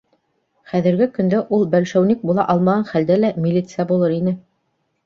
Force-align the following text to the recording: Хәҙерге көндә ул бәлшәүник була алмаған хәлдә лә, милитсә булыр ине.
Хәҙерге 0.71 1.07
көндә 1.17 1.43
ул 1.57 1.67
бәлшәүник 1.75 2.27
була 2.31 2.49
алмаған 2.55 2.89
хәлдә 2.91 3.21
лә, 3.25 3.33
милитсә 3.47 3.91
булыр 3.95 4.19
ине. 4.21 4.37